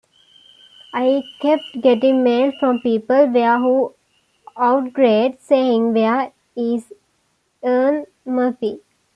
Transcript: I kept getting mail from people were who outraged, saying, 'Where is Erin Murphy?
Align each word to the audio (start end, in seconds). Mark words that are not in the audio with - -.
I 0.95 1.21
kept 1.41 1.79
getting 1.79 2.23
mail 2.23 2.53
from 2.59 2.79
people 2.81 3.27
were 3.27 3.57
who 3.59 3.93
outraged, 4.57 5.41
saying, 5.41 5.93
'Where 5.93 6.33
is 6.55 6.91
Erin 7.61 8.07
Murphy? 8.25 8.81